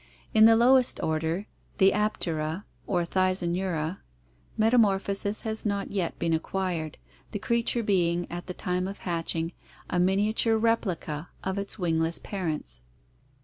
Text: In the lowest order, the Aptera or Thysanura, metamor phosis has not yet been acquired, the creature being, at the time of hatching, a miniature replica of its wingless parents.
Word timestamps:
In 0.33 0.45
the 0.45 0.55
lowest 0.55 0.99
order, 1.03 1.45
the 1.77 1.91
Aptera 1.91 2.65
or 2.87 3.05
Thysanura, 3.05 3.99
metamor 4.57 4.99
phosis 4.99 5.43
has 5.43 5.63
not 5.63 5.91
yet 5.91 6.17
been 6.17 6.33
acquired, 6.33 6.97
the 7.33 7.37
creature 7.37 7.83
being, 7.83 8.25
at 8.31 8.47
the 8.47 8.55
time 8.55 8.87
of 8.87 9.01
hatching, 9.05 9.53
a 9.91 9.99
miniature 9.99 10.57
replica 10.57 11.29
of 11.43 11.59
its 11.59 11.77
wingless 11.77 12.17
parents. 12.17 12.81